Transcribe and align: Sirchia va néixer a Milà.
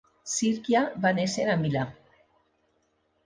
Sirchia 0.35 0.81
va 1.03 1.11
néixer 1.17 1.45
a 1.53 1.57
Milà. 1.65 1.83